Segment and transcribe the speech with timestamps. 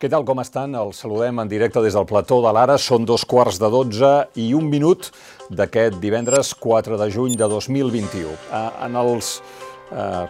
[0.00, 0.72] Què tal, com estan?
[0.80, 2.78] Els saludem en directe des del plató de l'Ara.
[2.80, 5.10] Són dos quarts de dotze i un minut
[5.52, 8.32] d'aquest divendres 4 de juny de 2021.
[8.32, 9.34] Eh, en els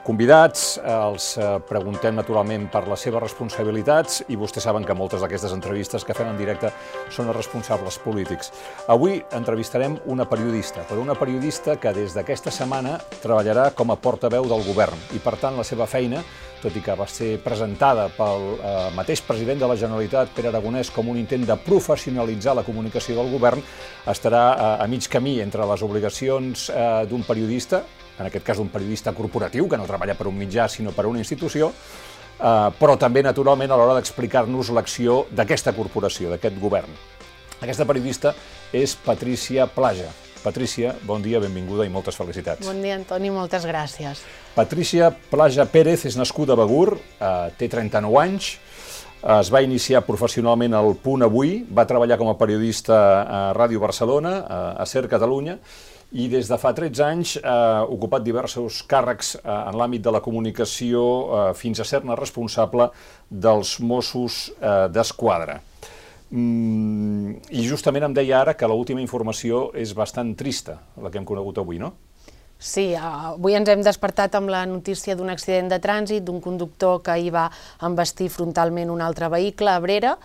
[0.07, 5.53] convidats els eh, preguntem naturalment per les seves responsabilitats i vostès saben que moltes d'aquestes
[5.56, 6.72] entrevistes que fem en directe
[7.13, 8.53] són els responsables polítics.
[8.88, 14.49] Avui entrevistarem una periodista, però una periodista que des d'aquesta setmana treballarà com a portaveu
[14.49, 16.24] del govern i, per tant, la seva feina
[16.61, 20.92] tot i que va ser presentada pel eh, mateix president de la Generalitat, Pere Aragonès,
[20.92, 23.64] com un intent de professionalitzar la comunicació del govern,
[24.11, 27.84] estarà eh, a mig camí entre les obligacions eh, d'un periodista,
[28.20, 31.23] en aquest cas un periodista corporatiu, que no treballa per un mitjà, sinó per una
[31.23, 36.92] institució, eh, però també, naturalment, a l'hora d'explicar-nos l'acció d'aquesta corporació, d'aquest govern.
[37.61, 38.34] Aquesta periodista
[38.73, 40.09] és Patricia Plaja.
[40.41, 42.64] Patricia, bon dia, benvinguda i moltes felicitats.
[42.64, 44.23] Bon dia, Antoni, moltes gràcies.
[44.55, 48.55] Patricia Plaja Pérez és nascuda a Begur, eh, té 39 anys,
[49.20, 54.39] es va iniciar professionalment al Punt Avui, va treballar com a periodista a Ràdio Barcelona,
[54.81, 55.59] a SER Catalunya,
[56.12, 60.22] i des de fa 13 anys ha ocupat diversos càrrecs eh, en l'àmbit de la
[60.25, 62.91] comunicació eh, fins a ser-ne responsable
[63.30, 65.61] dels Mossos eh, d'Esquadra.
[66.31, 71.27] Mm, I justament em deia ara que l'última informació és bastant trista, la que hem
[71.27, 71.94] conegut avui, no?
[72.61, 77.16] Sí, avui ens hem despertat amb la notícia d'un accident de trànsit, d'un conductor que
[77.16, 77.48] hi va
[77.86, 80.19] embestir frontalment un altre vehicle a Brera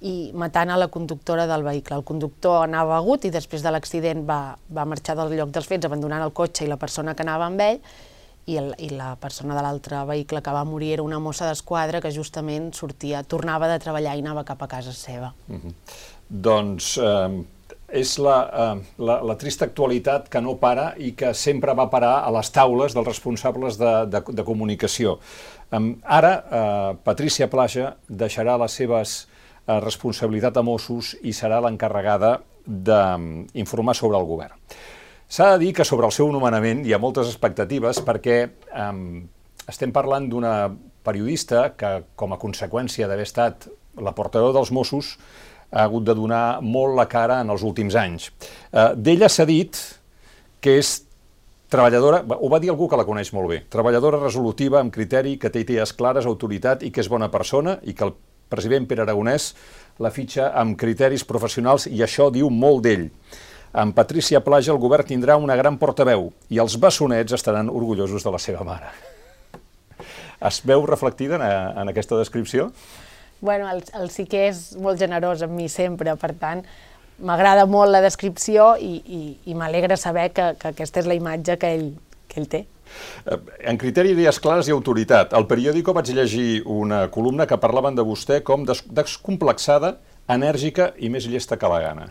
[0.00, 1.96] i matant a la conductora del vehicle.
[1.96, 5.88] El conductor anava agut i després de l'accident va, va marxar del lloc dels fets
[5.88, 7.80] abandonant el cotxe i la persona que anava amb ell
[8.46, 12.00] i, el, i la persona de l'altre vehicle que va morir era una mossa d'esquadra
[12.00, 15.34] que justament sortia, tornava de treballar i anava cap a casa seva.
[15.48, 15.74] Uh -huh.
[16.28, 17.44] Doncs eh,
[17.92, 22.22] és la, eh, la, la trista actualitat que no para i que sempre va parar
[22.24, 25.18] a les taules dels responsables de, de, de comunicació.
[25.70, 29.28] Eh, ara, eh, Patricia Plaja deixarà les seves
[29.66, 34.56] eh, responsabilitats a Mossos i serà l'encarregada d'informar sobre el govern.
[35.30, 38.94] S'ha de dir que sobre el seu nomenament hi ha moltes expectatives perquè eh,
[39.70, 40.54] estem parlant d'una
[41.06, 43.68] periodista que, com a conseqüència d'haver estat
[44.00, 45.14] la portadora dels Mossos,
[45.70, 48.30] ha hagut de donar molt la cara en els últims anys.
[48.72, 49.78] Eh, D'ella s'ha dit
[50.60, 50.96] que és
[51.70, 55.52] treballadora, ho va dir algú que la coneix molt bé, treballadora resolutiva, amb criteri, que
[55.54, 58.16] té idees clares, autoritat i que és bona persona i que el
[58.50, 59.52] president Pere Aragonès
[60.00, 63.06] la fitxa amb criteris professionals i això diu molt d'ell.
[63.70, 68.32] Amb Patricia Plaja el govern tindrà una gran portaveu i els bessonets estaran orgullosos de
[68.34, 68.90] la seva mare.
[70.40, 71.44] Es veu reflectida en,
[71.82, 72.70] en aquesta descripció?
[73.40, 76.64] Bueno, el, el sí que és molt generós amb mi sempre, per tant,
[77.20, 79.20] m'agrada molt la descripció i, i,
[79.52, 81.88] i m'alegra saber que, que aquesta és la imatge que ell,
[82.28, 82.64] que ell té.
[83.26, 83.40] Eh,
[83.72, 88.06] en criteri d'idees clares i autoritat, al periòdico vaig llegir una columna que parlaven de
[88.06, 89.96] vostè com descomplexada,
[90.30, 92.10] enèrgica i més llesta que la gana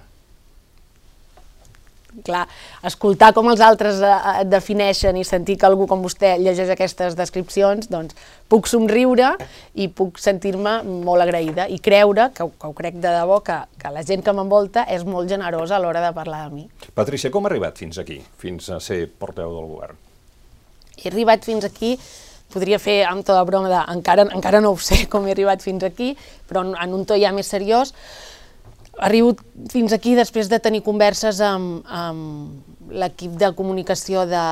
[2.25, 2.45] clar,
[2.85, 7.18] escoltar com els altres eh, et defineixen i sentir que algú com vostè llegeix aquestes
[7.19, 8.18] descripcions, doncs
[8.50, 9.35] puc somriure
[9.75, 13.94] i puc sentir-me molt agraïda i creure, que, que ho crec de debò, que, que
[13.94, 16.68] la gent que m'envolta és molt generosa a l'hora de parlar de mi.
[16.95, 20.09] Patricia, com ha arribat fins aquí, fins a ser porteu del govern?
[21.00, 21.96] He arribat fins aquí
[22.50, 25.86] podria fer amb tota broma de encara, encara no ho sé com he arribat fins
[25.86, 26.16] aquí,
[26.50, 27.94] però en, un to ja més seriós,
[29.00, 29.32] Arribo
[29.72, 34.44] fins aquí després de tenir converses amb, amb l'equip de comunicació de,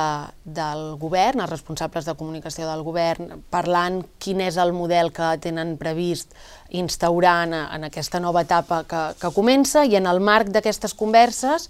[0.44, 5.76] del govern, els responsables de comunicació del govern, parlant quin és el model que tenen
[5.76, 6.32] previst
[6.70, 11.68] instaurar en, en aquesta nova etapa que, que comença i en el marc d'aquestes converses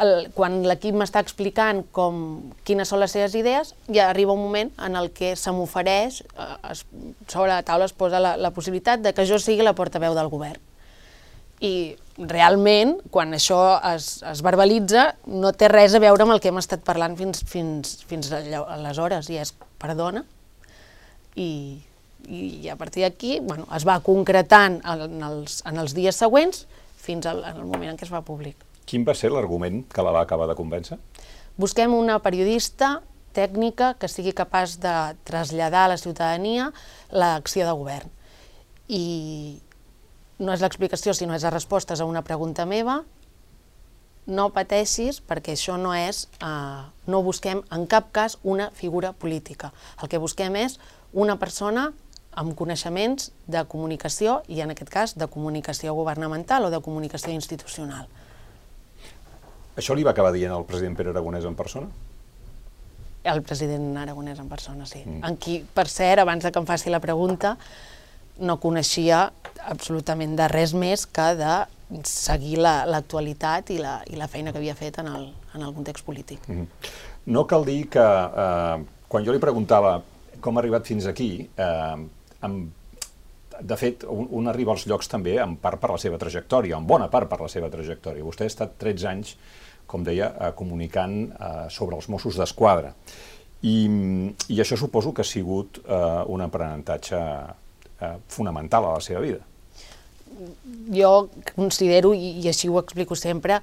[0.00, 2.22] el, quan l'equip m'està explicant com,
[2.64, 6.74] quines són les seves idees, ja arriba un moment en el que se m'ofereix, eh,
[7.28, 10.32] sobre la taula es posa la, la possibilitat de que jo sigui la portaveu del
[10.32, 10.60] govern
[11.60, 13.60] i realment, quan això
[13.92, 17.44] es, es verbalitza, no té res a veure amb el que hem estat parlant fins,
[17.48, 20.24] fins, fins aleshores, i és perdona,
[21.36, 21.50] i,
[22.28, 26.64] i a partir d'aquí bueno, es va concretant en els, en els dies següents
[27.00, 28.56] fins al, en el moment en què es va públic.
[28.90, 30.98] Quin va ser l'argument que la va acabar de convèncer?
[31.60, 32.96] Busquem una periodista
[33.36, 34.94] tècnica que sigui capaç de
[35.28, 36.72] traslladar a la ciutadania
[37.14, 38.10] l'acció de govern.
[38.90, 39.60] I,
[40.42, 43.04] no és l'explicació, sinó és la resposta a una pregunta meva,
[44.26, 49.72] no pateixis perquè això no és, eh, no busquem en cap cas una figura política.
[50.02, 50.80] El que busquem és
[51.12, 51.92] una persona
[52.32, 58.08] amb coneixements de comunicació i en aquest cas de comunicació governamental o de comunicació institucional.
[59.76, 61.88] Això li va acabar dient el president Pere Aragonès en persona?
[63.30, 65.02] El president Aragonès en persona, sí.
[65.04, 65.24] Mm.
[65.28, 67.56] En qui, per cert, abans de que em faci la pregunta,
[68.40, 69.26] no coneixia
[69.68, 71.52] absolutament de res més que de
[72.06, 75.74] seguir l'actualitat la, i, la, i la feina que havia fet en el, en el
[75.76, 76.48] context polític.
[76.48, 76.90] Mm -hmm.
[77.26, 80.02] No cal dir que eh, quan jo li preguntava
[80.40, 81.96] com ha arribat fins aquí, eh,
[82.40, 82.72] amb,
[83.62, 86.86] de fet, un, un arriba als llocs també en part per la seva trajectòria, en
[86.86, 88.24] bona part per la seva trajectòria.
[88.26, 89.34] Vostè ha estat 13 anys,
[89.90, 92.94] com deia, eh, comunicant eh, sobre els Mossos d'Esquadra.
[93.66, 93.76] I,
[94.48, 96.00] I això suposo que ha sigut eh,
[96.32, 99.44] un aprenentatge eh, fonamental a la seva vida.
[100.94, 103.60] Jo considero, i, i així ho explico sempre,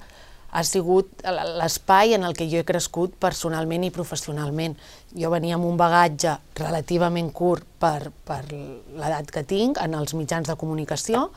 [0.50, 1.22] ha sigut
[1.58, 4.78] l'espai en el que jo he crescut personalment i professionalment.
[5.16, 10.48] Jo venia amb un bagatge relativament curt per, per l'edat que tinc en els mitjans
[10.48, 11.28] de comunicació,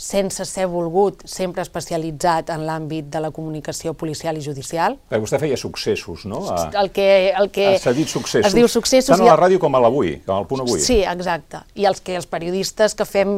[0.00, 4.96] sense ser volgut, sempre especialitzat en l'àmbit de la comunicació policial i judicial.
[5.10, 6.40] Perquè vostè feia successos, no?
[6.48, 6.70] A...
[6.80, 8.48] El que, el que S'ha dit successos.
[8.48, 9.12] es diu successos.
[9.12, 10.80] Tant a la ràdio com a l'avui, com al punt avui.
[10.80, 11.60] Sí, exacte.
[11.76, 13.34] I els que els periodistes que fem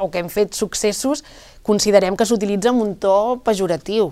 [0.00, 1.26] o que hem fet successos
[1.68, 4.08] considerem que s'utilitza amb un to pejoratiu.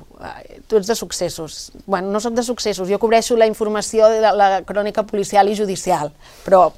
[0.69, 1.73] Tu ets de successos.
[1.87, 6.13] Bueno, no sóc de successos, jo cobreixo la informació de la crònica policial i judicial,
[6.45, 6.69] però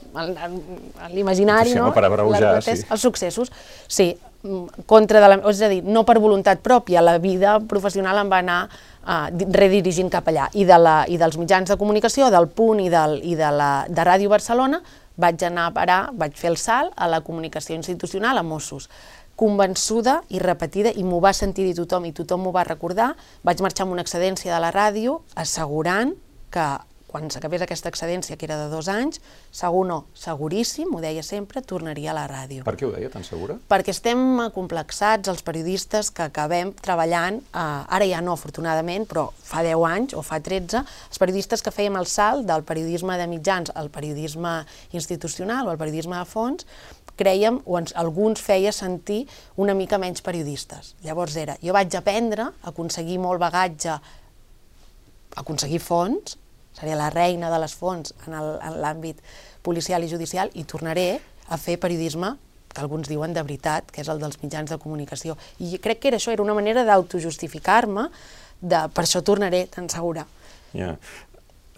[1.11, 1.91] l'imaginari, no?
[1.97, 2.77] Per abreujar, sí.
[2.87, 3.51] Els successos,
[3.89, 4.13] sí,
[4.87, 8.39] contra de la, és a dir, no per voluntat pròpia, la vida professional em va
[8.45, 9.27] anar uh,
[9.59, 10.47] redirigint cap allà.
[10.55, 13.73] I, de la, I dels mitjans de comunicació, del Punt i, del, i de, la,
[13.91, 14.79] de Ràdio Barcelona,
[15.19, 18.87] vaig anar a parar, vaig fer el salt a la comunicació institucional a Mossos
[19.38, 23.12] convençuda i repetida, i m'ho va sentir dir tothom i tothom m'ho va recordar,
[23.46, 26.17] vaig marxar amb una excedència de la ràdio assegurant
[26.50, 26.69] que
[27.08, 29.23] quan s'acabés aquesta excedència, que era de dos anys,
[29.55, 32.67] segur no, seguríssim, ho deia sempre, tornaria a la ràdio.
[32.67, 33.56] Per què ho deia tan segura?
[33.70, 34.20] Perquè estem
[34.55, 37.64] complexats, els periodistes que acabem treballant, eh,
[37.96, 41.96] ara ja no, afortunadament, però fa 10 anys o fa 13, els periodistes que fèiem
[41.99, 44.61] el salt del periodisme de mitjans al periodisme
[44.93, 46.69] institucional o al periodisme de fons,
[47.19, 49.25] creiem, o ens, alguns feia sentir
[49.56, 50.94] una mica menys periodistes.
[51.05, 53.99] Llavors era, jo vaig aprendre, a aconseguir molt bagatge,
[55.38, 56.38] aconseguir fons,
[56.79, 58.37] seria la reina de les fonts en
[58.79, 59.20] l'àmbit
[59.67, 61.11] policial i judicial i tornaré
[61.49, 62.37] a fer periodisme
[62.69, 65.37] que alguns diuen de veritat, que és el dels mitjans de comunicació.
[65.59, 68.09] I crec que era això, era una manera d'autojustificar-me,
[68.61, 70.26] de per això tornaré tan segura.
[70.75, 70.99] Yeah.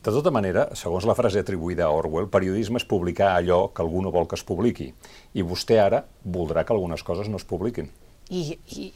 [0.00, 4.00] De tota manera, segons la frase atribuïda a Orwell, periodisme és publicar allò que algú
[4.00, 4.88] no vol que es publiqui.
[5.36, 7.90] I vostè ara voldrà que algunes coses no es publiquin.
[8.30, 8.86] I, i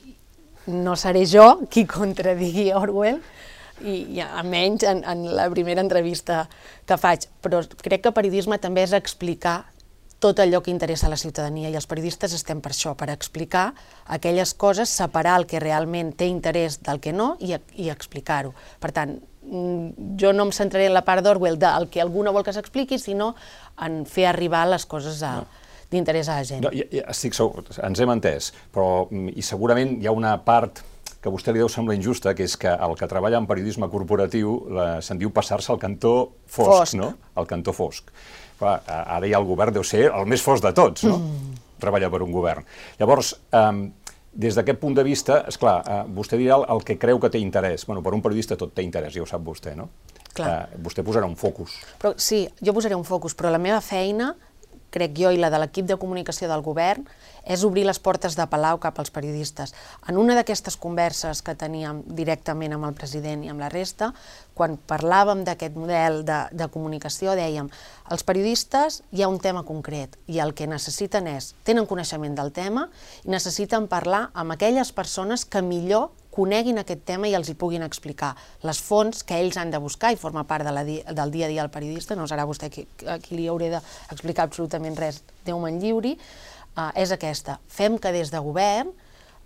[0.73, 3.21] no seré jo qui contradigui Orwell,
[3.83, 6.45] i, i almenys en, en la primera entrevista
[6.87, 9.65] que faig, però crec que periodisme també és explicar
[10.25, 13.75] tot allò que interessa a la ciutadania i els periodistes estem per això, per explicar
[14.17, 18.55] aquelles coses, separar el que realment té interès del que no i, i explicar-ho.
[18.81, 22.47] Per tant, jo no em centraré en la part d'Orwell del que algú no vol
[22.47, 23.35] que s'expliqui, sinó
[23.85, 25.65] en fer arribar les coses a, no
[25.95, 26.65] d'interès a la gent.
[26.65, 30.37] No, ja, ja estic segur, ens hem entès, però mm, i segurament hi ha una
[30.47, 30.83] part
[31.25, 33.89] que a vostè li deu semblar injusta, que és que el que treballa en periodisme
[33.93, 34.59] corporatiu
[35.05, 36.15] se'n diu passar-se al cantó
[36.45, 37.15] fosc, fosc, no?
[37.41, 38.11] Al cantó fosc.
[38.59, 41.17] Clar, ara ja el govern deu ser el més fosc de tots, no?
[41.23, 41.63] Mm.
[41.81, 42.69] Treballar per un govern.
[43.01, 43.73] Llavors, eh,
[44.35, 47.31] des d'aquest punt de vista, és clar, eh, vostè dirà el, el que creu que
[47.31, 47.87] té interès.
[47.87, 49.89] Bueno, per un periodista tot té interès, ja ho sap vostè, no?
[50.35, 50.49] Clar.
[50.51, 51.77] Eh, vostè posarà un focus.
[52.03, 54.33] Però, sí, jo posaré un focus, però la meva feina
[54.95, 57.03] crec jo, i la de l'equip de comunicació del govern,
[57.45, 59.75] és obrir les portes de Palau cap als periodistes.
[60.09, 64.13] En una d'aquestes converses que teníem directament amb el president i amb la resta,
[64.55, 67.69] quan parlàvem d'aquest model de, de comunicació, dèiem,
[68.15, 72.53] els periodistes hi ha un tema concret i el que necessiten és, tenen coneixement del
[72.55, 72.89] tema
[73.25, 77.85] i necessiten parlar amb aquelles persones que millor coneguin aquest tema i els hi puguin
[77.87, 78.33] explicar
[78.67, 81.47] les fonts que ells han de buscar i forma part de la di del dia
[81.47, 82.87] a dia del periodista, no serà vostè qui,
[83.23, 86.15] qui li hauré d'explicar absolutament res, Déu me'n lliuri,
[86.75, 87.59] uh, és aquesta.
[87.69, 88.91] Fem que des de govern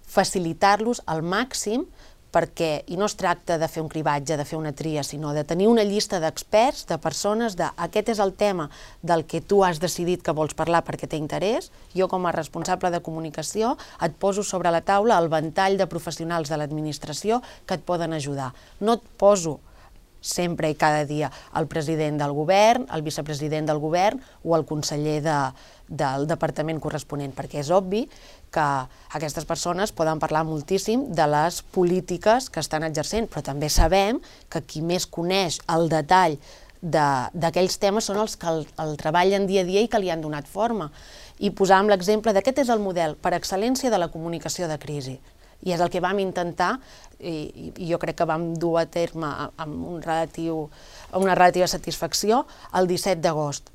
[0.09, 1.85] facilitar-los al màxim
[2.33, 5.45] perquè, i no es tracta de fer un cribatge, de fer una tria, sinó de
[5.49, 8.69] tenir una llista d'experts, de persones, de aquest és el tema
[9.03, 12.93] del que tu has decidit que vols parlar perquè té interès, jo com a responsable
[12.95, 17.87] de comunicació et poso sobre la taula el ventall de professionals de l'administració que et
[17.87, 18.53] poden ajudar.
[18.81, 19.59] No et poso
[20.21, 25.21] sempre i cada dia el president del govern, el vicepresident del govern o el conseller
[25.23, 25.39] de,
[25.89, 28.05] del departament corresponent, perquè és obvi
[28.53, 28.69] que
[29.17, 34.65] aquestes persones poden parlar moltíssim de les polítiques que estan exercent, però també sabem que
[34.65, 36.39] qui més coneix el detall
[36.81, 40.23] d'aquells temes són els que el, el treballen dia a dia i que li han
[40.23, 40.93] donat forma.
[41.39, 45.19] I posàvem l'exemple d'aquest és el model per excel·lència de la comunicació de crisi.
[45.67, 46.77] I és el que vam intentar,
[47.19, 50.69] i, i jo crec que vam dur a terme amb un relatiu,
[51.19, 52.45] una relativa satisfacció,
[52.79, 53.73] el 17 d'agost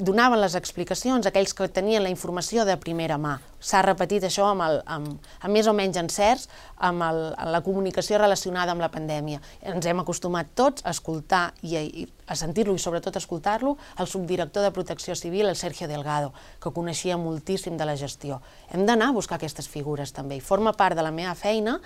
[0.00, 3.34] donaven les explicacions aquells que tenien la informació de primera mà.
[3.62, 7.60] S'ha repetit això amb, el, amb, amb més o menys encerts amb, el, amb la
[7.62, 9.42] comunicació relacionada amb la pandèmia.
[9.60, 11.82] Ens hem acostumat tots a escoltar i a,
[12.32, 16.32] a sentir-lo i sobretot a escoltar-lo el subdirector de Protecció Civil, el Sergio Delgado,
[16.62, 18.40] que coneixia moltíssim de la gestió.
[18.72, 21.78] Hem d'anar a buscar aquestes figures també i forma part de la meva feina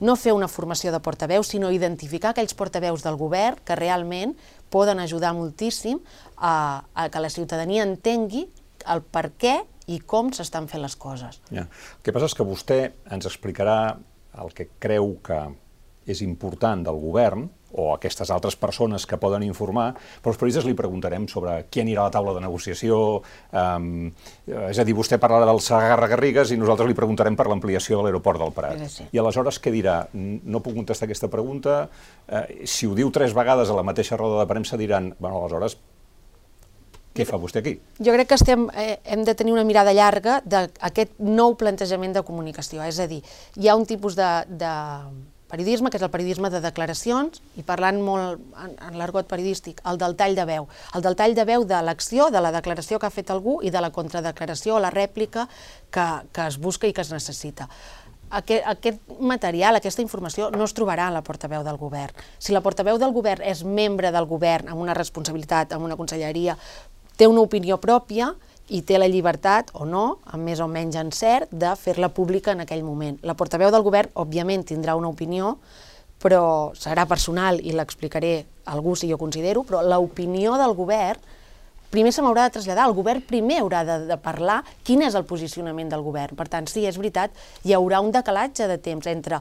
[0.00, 4.34] no fer una formació de portaveus, sinó identificar aquells portaveus del govern que realment
[4.70, 6.00] poden ajudar moltíssim
[6.36, 8.46] a, a que la ciutadania entengui
[8.92, 9.60] el per què
[9.92, 11.40] i com s'estan fent les coses.
[11.50, 11.66] Ja.
[11.66, 12.80] El que passa és que vostè
[13.14, 13.96] ens explicarà
[14.36, 15.38] el que creu que
[16.06, 19.90] és important del govern, o aquestes altres persones que poden informar,
[20.22, 23.00] però els periodistes li preguntarem sobre qui anirà a la taula de negociació,
[23.52, 23.88] um,
[24.46, 28.40] és a dir, vostè parlarà del Sagarra-Garrigues i nosaltres li preguntarem per l'ampliació de l'aeroport
[28.40, 28.86] del Prat.
[28.92, 29.08] Sí.
[29.12, 29.98] I aleshores què dirà?
[30.14, 31.82] No puc contestar aquesta pregunta,
[32.28, 35.76] eh, si ho diu tres vegades a la mateixa roda de premsa diran, bueno, aleshores
[37.16, 37.78] què fa vostè aquí?
[37.96, 42.22] Jo crec que estem, eh, hem de tenir una mirada llarga d'aquest nou plantejament de
[42.22, 42.82] comunicació.
[42.84, 43.22] És a dir,
[43.56, 44.72] hi ha un tipus de, de
[45.50, 50.00] periodisme, que és el periodisme de declaracions, i parlant molt en, en l'argot periodístic, el
[50.00, 50.66] del tall de veu.
[50.94, 53.70] El del tall de veu de l'acció, de la declaració que ha fet algú i
[53.70, 55.46] de la contradeclaració o la rèplica
[55.90, 57.68] que, que es busca i que es necessita.
[58.36, 62.16] Aquest, aquest material, aquesta informació, no es trobarà a la portaveu del govern.
[62.42, 66.56] Si la portaveu del govern és membre del govern amb una responsabilitat, amb una conselleria,
[67.16, 68.32] té una opinió pròpia,
[68.68, 72.64] i té la llibertat, o no, amb més o menys encert, de fer-la pública en
[72.64, 73.18] aquell moment.
[73.22, 75.56] La portaveu del govern, òbviament, tindrà una opinió,
[76.22, 81.20] però serà personal i l'explicaré a algú si jo considero, però l'opinió del govern
[81.90, 85.24] primer se m'haurà de traslladar, el govern primer haurà de, de parlar quin és el
[85.28, 86.36] posicionament del govern.
[86.36, 87.32] Per tant, sí, és veritat,
[87.64, 89.40] hi haurà un decalatge de temps entre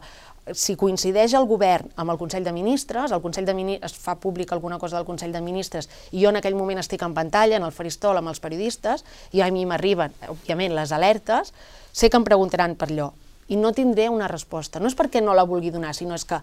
[0.54, 4.16] si coincideix el govern amb el Consell de Ministres, el Consell de Ministres es fa
[4.22, 7.58] públic alguna cosa del Consell de Ministres i jo en aquell moment estic en pantalla,
[7.58, 11.54] en el faristol amb els periodistes, i a mi m'arriben, òbviament, les alertes,
[11.92, 13.12] sé que em preguntaran per allò
[13.48, 14.80] i no tindré una resposta.
[14.80, 16.40] No és perquè no la vulgui donar, sinó és que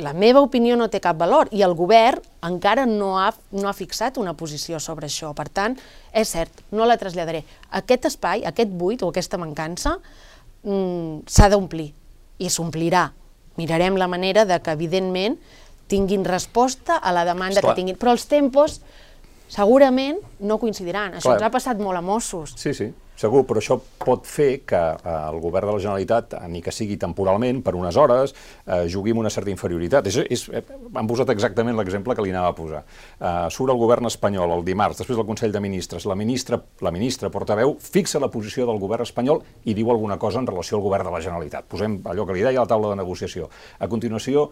[0.00, 3.76] la meva opinió no té cap valor i el govern encara no ha, no ha
[3.76, 5.32] fixat una posició sobre això.
[5.36, 5.76] Per tant,
[6.12, 7.42] és cert, no la traslladaré.
[7.76, 9.96] Aquest espai, aquest buit o aquesta mancança
[10.62, 11.90] mmm, s'ha d'omplir
[12.40, 13.10] i s'omplirà
[13.56, 15.38] mirarem la manera de que, evidentment,
[15.90, 17.74] tinguin resposta a la demanda Esclar.
[17.74, 17.96] que tinguin.
[17.98, 18.80] Però els tempos
[19.50, 21.16] segurament no coincidiran.
[21.18, 21.38] Això Clar.
[21.40, 22.54] ens ha passat molt a Mossos.
[22.56, 22.92] Sí, sí.
[23.20, 26.96] Segur, però això pot fer que eh, el govern de la Generalitat, ni que sigui
[27.00, 28.32] temporalment, per unes hores,
[28.64, 30.06] eh, jugui amb una certa inferioritat.
[30.08, 30.62] És, és, eh,
[30.96, 32.80] han posat exactament l'exemple que li anava a posar.
[33.18, 36.92] Eh, surt el govern espanyol el dimarts, després del Consell de Ministres, la ministra, la
[36.94, 40.84] ministra portaveu fixa la posició del govern espanyol i diu alguna cosa en relació al
[40.86, 41.68] govern de la Generalitat.
[41.68, 43.50] Posem allò que li deia a la taula de negociació.
[43.80, 44.46] A continuació,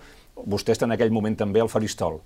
[0.45, 2.21] vostè està en aquell moment també al faristol.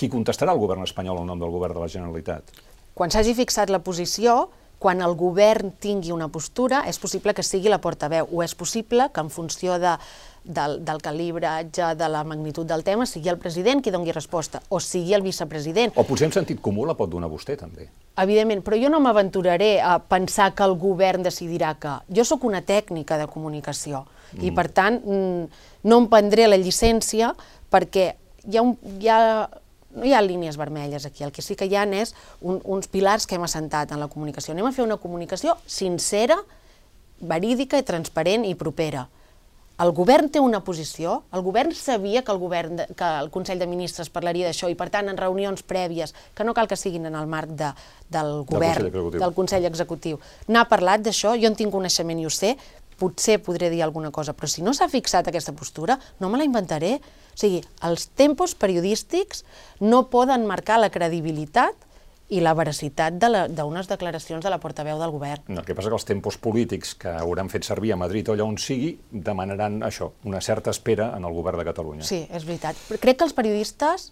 [0.00, 2.56] Qui contestarà al govern espanyol en nom del govern de la Generalitat?
[2.96, 4.48] Quan s'hagi fixat la posició,
[4.80, 9.10] quan el govern tingui una postura, és possible que sigui la portaveu, o és possible
[9.12, 9.92] que en funció de,
[10.44, 14.80] del, del calibratge, de la magnitud del tema, sigui el president qui doni resposta, o
[14.80, 15.92] sigui el vicepresident.
[16.00, 17.90] O potser en sentit comú la pot donar vostè, també.
[18.24, 21.98] Evidentment, però jo no m'aventuraré a pensar que el govern decidirà que...
[22.08, 24.44] Jo sóc una tècnica de comunicació, mm.
[24.48, 27.34] i per tant mm, no em prendré la llicència
[27.70, 28.14] perquè
[28.48, 29.20] hi ha, un, hi ha
[29.94, 32.88] no hi ha línies vermelles aquí, el que sí que hi ha és un, uns
[32.88, 34.54] pilars que hem assentat en la comunicació.
[34.54, 36.38] Anem a fer una comunicació sincera,
[37.20, 39.08] verídica i transparent i propera.
[39.80, 43.62] El govern té una posició, el govern sabia que el, govern de, que el Consell
[43.62, 47.08] de Ministres parlaria d'això i, per tant, en reunions prèvies, que no cal que siguin
[47.08, 47.70] en el marc de,
[48.12, 50.20] del govern, del Consell, del Consell Executiu,
[50.52, 52.58] n'ha parlat d'això, jo en tinc coneixement i ho sé,
[53.00, 56.44] potser podré dir alguna cosa, però si no s'ha fixat aquesta postura, no me la
[56.44, 56.98] inventaré.
[57.40, 59.46] O sigui, els tempos periodístics
[59.80, 61.86] no poden marcar la credibilitat
[62.28, 65.48] i la veracitat d'unes de declaracions de la portaveu del govern.
[65.48, 68.36] No, el que passa que els tempos polítics que hauran fet servir a Madrid o
[68.36, 72.04] allà on sigui demanaran això, una certa espera en el govern de Catalunya.
[72.04, 72.76] Sí, és veritat.
[73.00, 74.10] Crec que els periodistes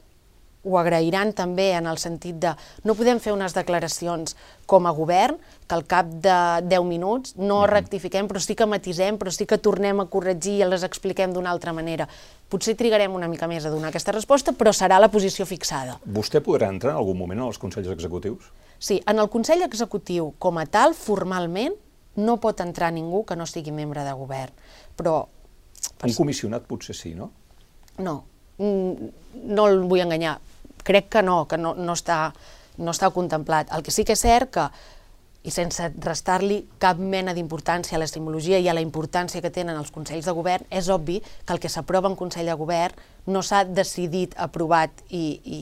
[0.64, 2.52] ho agrairan també en el sentit de
[2.84, 4.34] no podem fer unes declaracions
[4.68, 5.38] com a govern
[5.68, 6.36] que al cap de
[6.66, 7.70] 10 minuts no mm.
[7.70, 11.52] rectifiquem, però sí que matisem, però sí que tornem a corregir i les expliquem d'una
[11.54, 12.08] altra manera.
[12.48, 15.98] Potser trigarem una mica més a donar aquesta resposta, però serà la posició fixada.
[16.04, 18.50] Vostè podrà entrar en algun moment als Consells Executius?
[18.78, 21.74] Sí, en el Consell Executiu com a tal, formalment,
[22.18, 24.54] no pot entrar ningú que no sigui membre de govern,
[24.98, 25.20] però...
[26.02, 27.30] Un comissionat potser sí, no?
[28.02, 28.20] No,
[28.58, 29.10] mm,
[29.50, 30.36] no el vull enganyar
[30.88, 32.30] crec que no, que no, no, està,
[32.80, 33.72] no està contemplat.
[33.76, 34.68] El que sí que és cert que,
[35.46, 39.78] i sense restar-li cap mena d'importància a la simbologia i a la importància que tenen
[39.78, 42.98] els Consells de Govern, és obvi que el que s'aprova en Consell de Govern
[43.32, 45.60] no s'ha decidit, aprovat i, i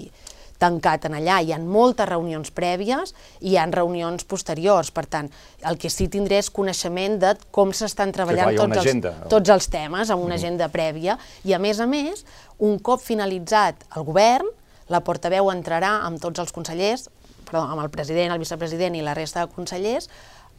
[0.58, 1.38] tancat en allà.
[1.44, 4.90] Hi ha moltes reunions prèvies i hi ha reunions posteriors.
[4.94, 5.30] Per tant,
[5.68, 9.12] el que sí tindré és coneixement de com s'estan treballant clar, tots, agenda.
[9.20, 10.40] els, tots els temes, amb una mm.
[10.40, 11.18] agenda prèvia.
[11.44, 12.24] I, a més a més,
[12.64, 14.48] un cop finalitzat el govern,
[14.88, 17.08] la portaveu entrarà amb tots els consellers,
[17.46, 20.10] perdó, amb el president, el vicepresident i la resta de consellers,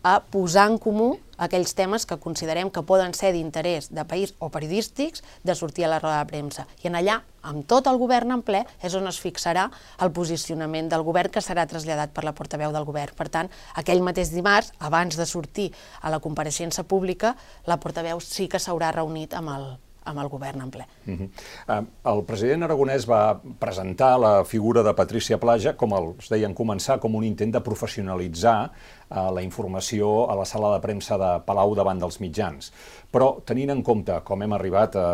[0.04, 1.08] a posar en comú
[1.42, 5.90] aquells temes que considerem que poden ser d'interès de país o periodístics de sortir a
[5.92, 6.68] la roda de premsa.
[6.84, 9.68] I en allà, amb tot el govern en ple, és on es fixarà
[10.04, 13.16] el posicionament del govern que serà traslladat per la portaveu del govern.
[13.18, 18.48] Per tant, aquell mateix dimarts, abans de sortir a la compareixença pública, la portaveu sí
[18.48, 19.68] que s'haurà reunit amb el,
[20.08, 20.86] amb el govern en ple.
[21.06, 21.30] Uh -huh.
[21.68, 27.00] uh, el president aragonès va presentar la figura de Patricia Plaja, com els deien començar,
[27.00, 28.72] com un intent de professionalitzar
[29.10, 32.72] uh, la informació a la sala de premsa de Palau davant dels mitjans.
[33.12, 35.08] Però tenint en compte com hem arribat a,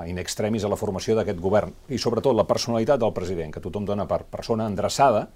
[0.00, 3.60] a in extremis a la formació d'aquest govern i sobretot la personalitat del president, que
[3.60, 5.28] tothom dona per persona endreçada,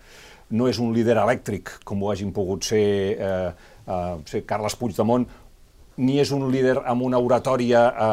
[0.50, 3.52] no és un líder elèctric com ho hagin pogut ser, eh,
[3.86, 5.26] eh, Carles Puigdemont
[6.00, 8.12] ni és un líder amb una oratòria eh,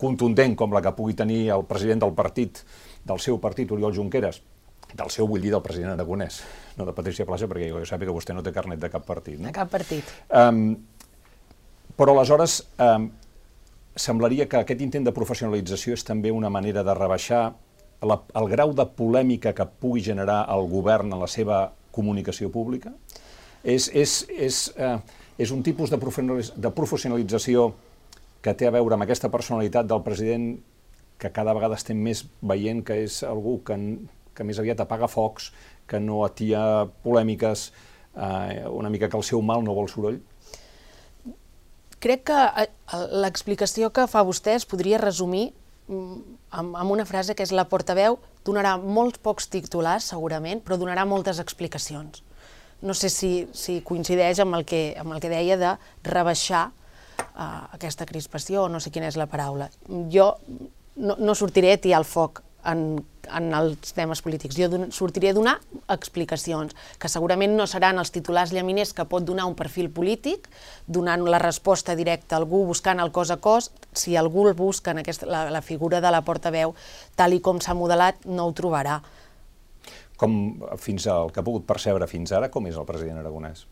[0.00, 2.62] contundent com la que pugui tenir el president del partit,
[3.04, 4.40] del seu partit, Oriol Junqueras,
[4.96, 6.40] del seu, vull dir, del president aragonès,
[6.78, 9.36] no de Patricia Plaja, perquè jo sàpiga que vostè no té carnet de cap partit.
[9.38, 9.48] No?
[9.48, 10.08] De cap partit.
[10.32, 10.78] Um,
[11.98, 13.08] però aleshores um,
[13.98, 17.42] semblaria que aquest intent de professionalització és també una manera de rebaixar
[18.06, 22.94] la, el grau de polèmica que pugui generar el govern en la seva comunicació pública?
[23.66, 25.00] És, és, és, uh,
[25.38, 25.98] és un tipus de
[26.74, 27.70] professionalització
[28.42, 30.50] que té a veure amb aquesta personalitat del president
[31.18, 33.76] que cada vegada estem més veient que és algú que,
[34.34, 35.52] que més aviat apaga focs,
[35.90, 36.60] que no atia
[37.02, 37.70] polèmiques,
[38.14, 40.20] eh, una mica que el seu mal no vol soroll?
[41.98, 42.68] Crec que eh,
[43.22, 45.48] l'explicació que fa vostè es podria resumir
[45.88, 50.78] mm, amb, amb una frase que és la portaveu donarà molts pocs titulars, segurament, però
[50.78, 52.22] donarà moltes explicacions
[52.82, 55.74] no sé si, si coincideix amb el, que, amb el que deia de
[56.06, 59.70] rebaixar uh, aquesta crispació, o no sé quina és la paraula.
[60.12, 60.34] Jo
[60.98, 63.00] no, no sortiré a tirar el foc en,
[63.34, 64.56] en els temes polítics.
[64.58, 65.56] Jo don, sortiré a donar
[65.90, 70.48] explicacions, que segurament no seran els titulars llaminers que pot donar un perfil polític,
[70.86, 73.70] donant la resposta directa a algú, buscant el cos a cos.
[73.92, 76.74] Si algú el busca en aquesta, la, la figura de la portaveu,
[77.18, 79.00] tal i com s'ha modelat, no ho trobarà
[80.18, 80.38] com
[80.82, 83.64] fins al que ha pogut percebre fins ara, com és el president aragonès?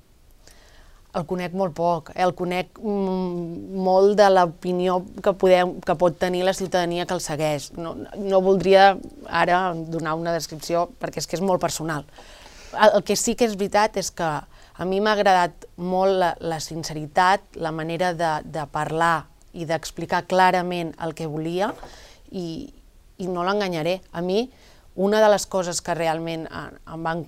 [1.17, 2.21] El conec molt poc, eh?
[2.23, 7.23] el conec mm, molt de l'opinió que, podem, que pot tenir la ciutadania que el
[7.25, 7.71] segueix.
[7.81, 8.91] No, no voldria
[9.27, 12.05] ara donar una descripció perquè és que és molt personal.
[12.75, 14.29] El, el que sí que és veritat és que
[14.77, 19.25] a mi m'ha agradat molt la, la sinceritat, la manera de, de parlar
[19.57, 21.71] i d'explicar clarament el que volia
[22.29, 22.69] i,
[23.17, 24.03] i no l'enganyaré.
[24.13, 24.45] A mi,
[24.97, 27.27] una de les coses que realment eh, em van,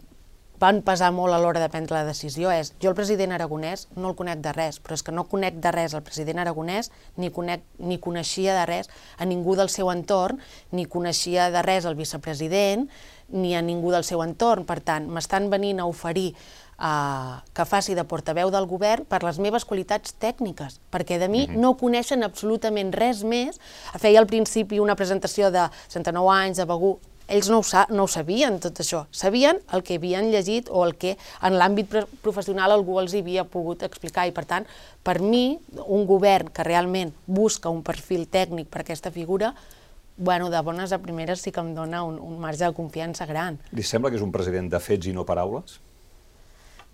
[0.58, 4.10] van pesar molt a l'hora de prendre la decisió és jo el president aragonès no
[4.10, 7.30] el conec de res, però és que no conec de res el president aragonès, ni,
[7.34, 10.40] conec, ni coneixia de res a ningú del seu entorn,
[10.72, 12.88] ni coneixia de res el vicepresident,
[13.28, 14.64] ni a ningú del seu entorn.
[14.64, 16.32] Per tant, m'estan venint a oferir
[16.78, 21.40] Uh, que faci de portaveu del govern per les meves qualitats tècniques, perquè de mi
[21.50, 23.58] no coneixen absolutament res més.
[23.98, 26.92] Feia al principi una presentació de 69 anys, de Begú,
[27.28, 29.04] ells no ho, sa no ho sabien, tot això.
[29.12, 31.14] Sabien el que havien llegit o el que
[31.44, 31.92] en l'àmbit
[32.24, 34.26] professional algú els havia pogut explicar.
[34.28, 34.68] I, per tant,
[35.04, 39.52] per mi, un govern que realment busca un perfil tècnic per aquesta figura,
[40.18, 43.60] bueno, de bones a primeres sí que em dona un, un marge de confiança gran.
[43.70, 45.78] Li sembla que és un president de fets i no paraules?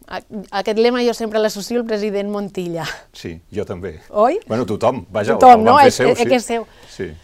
[0.04, 2.84] Aquest lema jo sempre l'associo al president Montilla.
[3.16, 3.94] Sí, jo també.
[4.10, 4.42] Oi?
[4.50, 5.78] Bueno, tothom, vaja, tothom, el, el no?
[5.80, 6.28] fer seu, sí.
[6.28, 6.66] És seu.
[6.92, 7.14] Sí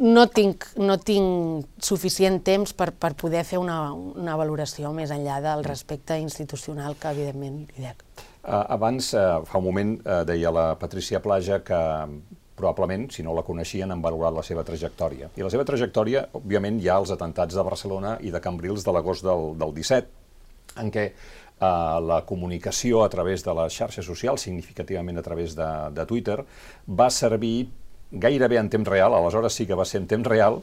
[0.00, 5.40] no tinc, no tinc suficient temps per, per poder fer una, una valoració més enllà
[5.44, 8.02] del respecte institucional que, evidentment, li dec.
[8.44, 11.78] Uh, abans, uh, fa un moment, uh, deia la Patricia Plaja que
[12.54, 15.30] probablement, si no la coneixien, han valorat la seva trajectòria.
[15.38, 18.94] I la seva trajectòria, òbviament, hi ha els atentats de Barcelona i de Cambrils de
[18.94, 20.12] l'agost del, del 17,
[20.82, 25.70] en què uh, la comunicació a través de les xarxes socials, significativament a través de,
[25.94, 26.40] de Twitter,
[26.86, 27.70] va servir
[28.20, 30.60] gairebé en temps real, aleshores sí que va ser en temps real,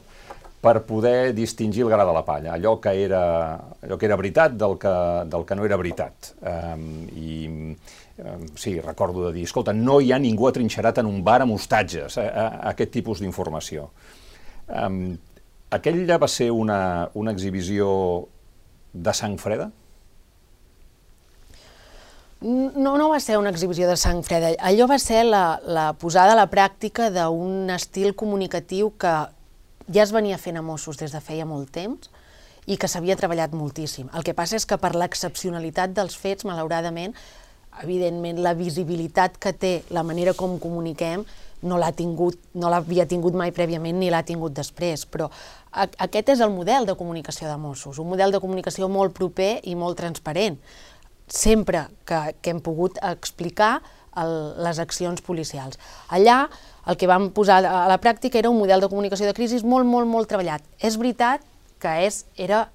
[0.62, 3.22] per poder distingir el gra de la palla, allò que era,
[3.82, 4.92] allò que era veritat del que,
[5.26, 6.30] del que no era veritat.
[6.38, 6.84] Um,
[7.18, 7.32] I
[8.22, 11.56] um, sí, recordo de dir, escolta, no hi ha ningú atrinxerat en un bar amb
[11.56, 13.88] hostatges, a, a, a aquest tipus d'informació.
[14.68, 15.16] Um,
[15.74, 17.90] aquella va ser una, una exhibició
[18.92, 19.72] de sang freda?
[22.42, 24.50] No, no va ser una exhibició de sang freda.
[24.66, 29.12] Allò va ser la, la posada a la pràctica d'un estil comunicatiu que
[29.92, 32.10] ja es venia fent a Mossos des de feia molt temps
[32.66, 34.10] i que s'havia treballat moltíssim.
[34.14, 37.14] El que passa és que per l'excepcionalitat dels fets, malauradament,
[37.82, 41.24] evidentment la visibilitat que té la manera com comuniquem
[41.62, 45.30] no l'ha tingut, no l'havia tingut mai prèviament ni l'ha tingut després, però
[45.72, 49.76] aquest és el model de comunicació de Mossos, un model de comunicació molt proper i
[49.78, 50.58] molt transparent,
[51.32, 53.78] sempre que, que hem pogut explicar
[54.20, 55.80] el, les accions policials.
[56.12, 56.44] Allà
[56.90, 59.88] el que vam posar a la pràctica era un model de comunicació de crisi molt,
[59.88, 60.64] molt, molt treballat.
[60.78, 61.44] És veritat
[61.82, 62.66] que és, era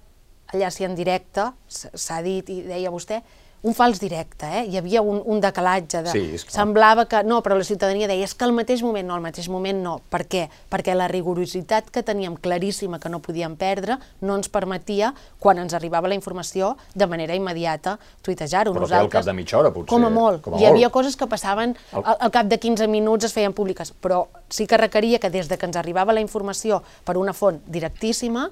[0.54, 3.22] allà sí en directe, s'ha dit i deia vostè,
[3.64, 4.64] un fals directe, eh?
[4.70, 6.04] hi havia un, un decalatge.
[6.06, 6.12] De...
[6.14, 7.24] Sí, Semblava que...
[7.28, 9.96] No, però la ciutadania deia és que al mateix moment no, al mateix moment no.
[10.14, 10.44] Per què?
[10.70, 15.74] Perquè la rigorositat que teníem claríssima que no podíem perdre no ens permetia, quan ens
[15.78, 18.76] arribava la informació, de manera immediata tuitejar-ho.
[18.76, 19.90] Però Nosaltres, al cap de mitja hora, potser.
[19.92, 20.44] Com a molt.
[20.46, 20.76] Com a hi molt.
[20.76, 24.70] havia coses que passaven al, al cap de 15 minuts es feien públiques, però sí
[24.70, 28.52] que requeria que des de que ens arribava la informació per una font directíssima,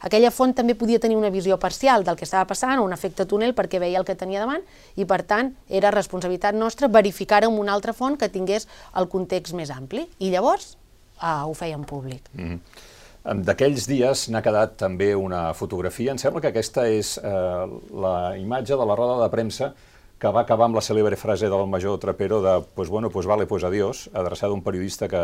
[0.00, 3.26] aquella font també podia tenir una visió parcial del que estava passant o un efecte
[3.26, 4.62] túnel perquè veia el que tenia davant
[4.96, 9.54] i, per tant, era responsabilitat nostra verificar amb una altra font que tingués el context
[9.54, 10.06] més ampli.
[10.18, 10.76] I llavors
[11.18, 12.22] ah, ho feien públic.
[12.34, 12.94] Mm -hmm.
[13.26, 16.12] D'aquells dies n'ha quedat també una fotografia.
[16.12, 19.74] Em sembla que aquesta és eh, la imatge de la roda de premsa
[20.18, 23.46] que va acabar amb la cèlebre frase del major Trapero de pues bueno, pues vale,
[23.46, 25.22] pues adiós, adreçada a un periodista que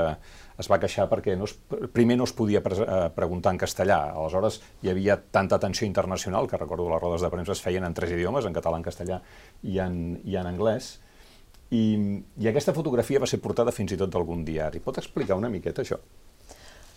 [0.60, 1.54] es va queixar perquè no es,
[1.96, 4.12] primer no es podia pre eh, preguntar en castellà.
[4.12, 7.96] Aleshores hi havia tanta atenció internacional, que recordo les rodes de premsa es feien en
[7.96, 9.22] tres idiomes, en català, en castellà
[9.62, 10.98] i en, i en anglès,
[11.72, 11.96] i,
[12.36, 14.84] i aquesta fotografia va ser portada fins i tot d'algun diari.
[14.84, 15.96] Pot explicar una miqueta això?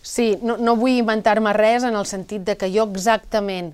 [0.04, 3.72] Sí, no, no vull inventar-me res en el sentit de que jo exactament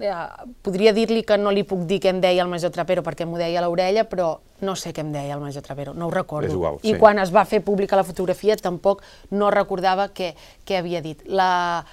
[0.00, 0.14] eh,
[0.62, 3.38] podria dir-li que no li puc dir què em deia el major Trapero perquè m'ho
[3.38, 6.48] deia a l'orella, però no sé què em deia el major Trapero, no ho recordo.
[6.48, 6.98] És igual, I sí.
[6.98, 10.34] quan es va fer pública la fotografia tampoc no recordava què,
[10.66, 11.22] què havia dit.
[11.26, 11.84] La...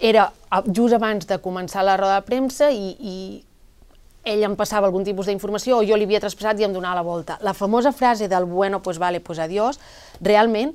[0.00, 0.30] Era
[0.72, 3.16] just abans de començar la roda de premsa i, i
[4.24, 7.04] ell em passava algun tipus d'informació o jo li havia traspassat i em donava la
[7.04, 7.36] volta.
[7.44, 9.76] La famosa frase del bueno, pues vale, pues adiós,
[10.20, 10.72] realment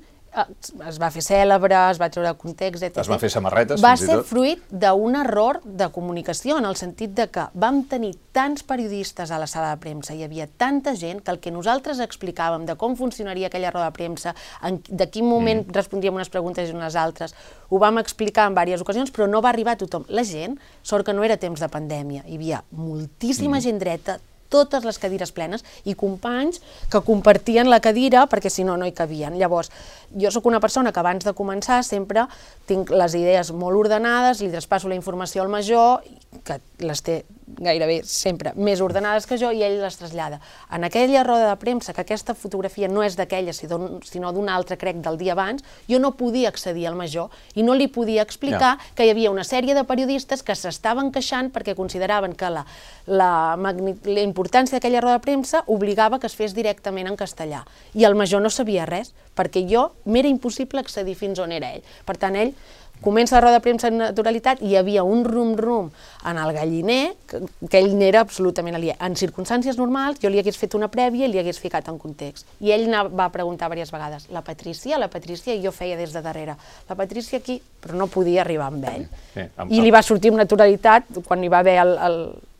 [0.90, 3.02] es va fer cèlebre, es va treure context, etc.
[3.04, 7.28] Es van fer samarretes, Va ser fruit d'un error de comunicació, en el sentit de
[7.32, 11.32] que vam tenir tants periodistes a la sala de premsa, hi havia tanta gent que
[11.32, 15.64] el que nosaltres explicàvem de com funcionaria aquella roda de premsa, en, de quin moment
[15.64, 15.76] mm.
[15.78, 17.36] respondíem unes preguntes i unes altres,
[17.70, 20.06] ho vam explicar en diverses ocasions, però no va arribar a tothom.
[20.10, 23.68] La gent, sort que no era temps de pandèmia, hi havia moltíssima mm.
[23.70, 24.20] gent dreta,
[24.50, 28.94] totes les cadires plenes i companys que compartien la cadira perquè si no no hi
[28.96, 29.38] cabien.
[29.40, 29.72] Llavors,
[30.14, 32.28] jo sóc una persona que abans de començar sempre
[32.70, 36.04] tinc les idees molt ordenades, li traspasso la informació al major,
[36.44, 40.40] que les té gairebé sempre més ordenades que jo i ell les trasllada.
[40.74, 44.98] En aquella roda de premsa, que aquesta fotografia no és d'aquella, sinó d'una altra, crec,
[45.06, 48.92] del dia abans, jo no podia accedir al major i no li podia explicar ja.
[48.96, 52.66] que hi havia una sèrie de periodistes que s'estaven queixant perquè consideraven que la,
[53.06, 57.64] la, la importància d'aquella roda de premsa obligava que es fes directament en castellà.
[57.94, 61.86] I el major no sabia res, perquè jo m'era impossible accedir fins on era ell.
[62.06, 62.54] Per tant, ell
[63.02, 65.90] Comença la roda de premsa en naturalitat i hi havia un rum-rum
[66.30, 68.96] en el galliner, que, que ell n'era absolutament aliè.
[69.04, 72.48] En circumstàncies normals jo li hagués fet una prèvia i li hagués ficat en context.
[72.64, 76.24] I ell va preguntar diverses vegades, la Patrícia, la Patrícia, i jo feia des de
[76.24, 76.56] darrere,
[76.90, 79.08] la Patrícia aquí, però no podia arribar amb ell.
[79.34, 82.55] Sí, amb, I li va sortir amb naturalitat quan hi va haver el, el, el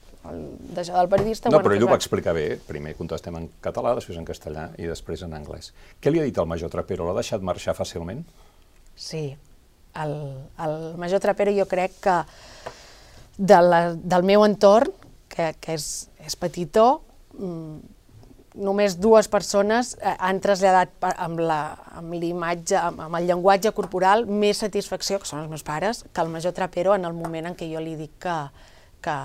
[0.76, 1.50] d'això del periodista...
[1.50, 2.46] No, bueno, però ell ho va explicar bé.
[2.68, 5.72] Primer contestem en català, després en castellà i després en anglès.
[6.02, 7.08] Què li ha dit el major Trapero?
[7.08, 8.24] L'ha deixat marxar fàcilment?
[8.96, 9.26] Sí,
[10.02, 10.16] el,
[10.66, 12.20] el major Trapero jo crec que
[13.38, 14.94] de la, del meu entorn,
[15.32, 16.88] que, que és, és petitó,
[17.36, 17.96] mm,
[18.56, 21.42] només dues persones eh, han traslladat amb
[22.16, 26.32] l'imatge, amb, amb el llenguatge corporal, més satisfacció, que són els meus pares, que el
[26.32, 28.38] major Trapero en el moment en què jo li dic que,
[29.04, 29.18] que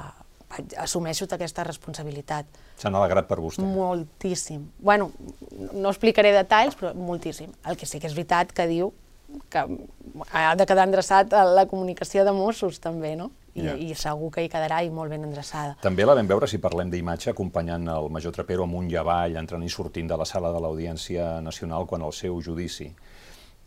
[0.78, 2.46] assumeixo aquesta responsabilitat.
[2.80, 3.62] S'han alegrat per vostè?
[3.62, 4.64] Moltíssim.
[4.78, 5.10] Bueno,
[5.72, 7.52] no explicaré detalls, però moltíssim.
[7.66, 8.92] El que sí que és veritat que diu
[9.50, 9.62] que
[10.32, 13.30] ha de quedar endreçat a la comunicació de Mossos també, no?
[13.54, 13.78] I, yeah.
[13.78, 15.74] i segur que hi quedarà i molt ben endreçada.
[15.82, 19.64] També la vam veure, si parlem d'imatge, acompanyant el major Trapero amunt i avall, entrant
[19.66, 22.92] i sortint de la sala de l'Audiència Nacional quan el seu judici.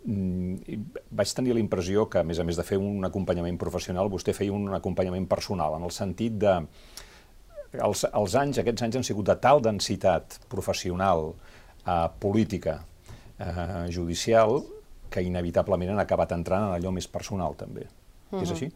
[0.04, 0.82] Mm,
[1.16, 4.36] vaig tenir la impressió que, a més a més de fer un acompanyament professional, vostè
[4.36, 6.60] feia un acompanyament personal, en el sentit de...
[7.74, 11.32] Els, els anys, aquests anys han sigut de tal densitat professional,
[11.88, 12.76] eh, política,
[13.40, 14.60] eh, judicial,
[15.10, 17.88] que inevitablement han acabat entrant en allò més personal, també.
[17.88, 18.44] Uh -huh.
[18.44, 18.72] És així?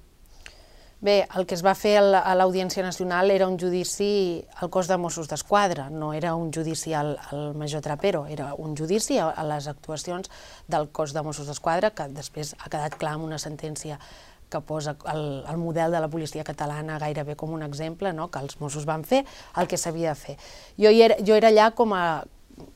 [0.99, 4.95] Bé, el que es va fer a l'Audiència Nacional era un judici al cos de
[4.97, 9.43] Mossos d'Esquadra, no era un judici al, al major Trapero, era un judici a, a
[9.45, 10.31] les actuacions
[10.65, 13.99] del cos de Mossos d'Esquadra, que després ha quedat clar amb una sentència
[14.49, 18.31] que posa el, el model de la policia catalana gairebé com un exemple, no?
[18.33, 19.21] que els Mossos van fer
[19.61, 20.35] el que s'havia de fer.
[20.81, 22.23] Jo, era, jo era allà com a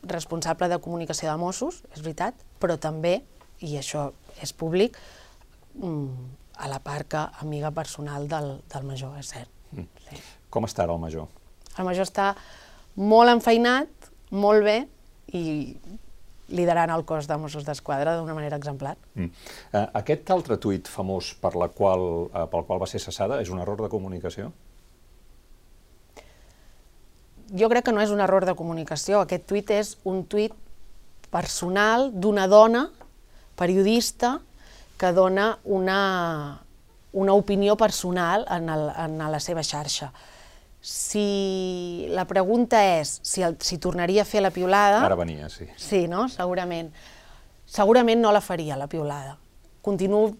[0.05, 3.23] responsable de comunicació de Mossos, és veritat, però també,
[3.65, 4.11] i això
[4.45, 4.99] és públic,
[5.79, 9.49] mm, a la parca amiga personal del, del major, és cert.
[9.73, 9.87] Mm.
[10.05, 10.21] Sí.
[10.53, 11.27] Com està ara el major?
[11.79, 12.31] El major està
[12.99, 14.77] molt enfeinat, molt bé,
[15.33, 15.43] i
[16.51, 18.97] liderant el cos de Mossos d'Esquadra d'una manera exemplar.
[19.15, 19.31] Mm.
[19.71, 23.49] Uh, aquest altre tuit famós per la qual, uh, pel qual va ser cessada és
[23.49, 24.51] un error de comunicació?
[27.57, 29.23] Jo crec que no és un error de comunicació.
[29.23, 30.53] Aquest tuit és un tuit
[31.31, 32.85] personal d'una dona,
[33.59, 34.37] periodista,
[35.01, 36.61] que dona una,
[37.11, 40.11] una opinió personal en, el, en la seva xarxa.
[40.81, 45.01] Si la pregunta és si, el, si tornaria a fer la piulada...
[45.05, 45.65] Ara venia, sí.
[45.77, 46.27] Sí, no?
[46.29, 46.91] Segurament.
[47.65, 49.37] Segurament no la faria, la piulada.
[49.81, 50.35] Continuo,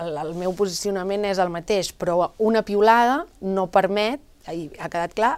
[0.00, 5.12] el, el meu posicionament és el mateix, però una piulada no permet, i ha quedat
[5.16, 5.34] clar,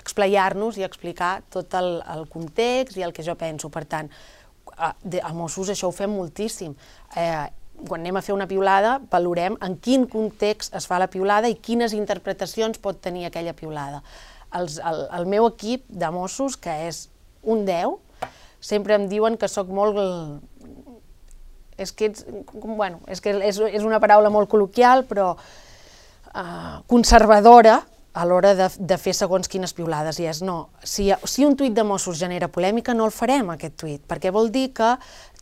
[0.00, 3.68] explayar-nos i explicar tot el, el context i el que jo penso.
[3.68, 4.08] Per tant,
[4.80, 6.74] a, a Mossos això ho fem moltíssim.
[7.16, 7.46] Eh,
[7.88, 11.56] quan anem a fer una piulada, valorem en quin context es fa la piulada i
[11.56, 14.02] quines interpretacions pot tenir aquella piulada.
[14.56, 17.06] Els, el, el meu equip de Mossos, que és
[17.42, 17.96] un 10,
[18.60, 20.00] sempre em diuen que sóc molt...
[21.80, 27.78] És que, ets, bueno, és, que és, és una paraula molt col·loquial, però uh, conservadora
[28.12, 31.74] a l'hora de, de fer segons quines piulades, i és no, si, si un tuit
[31.76, 34.96] de Mossos genera polèmica, no el farem, aquest tuit, perquè vol dir que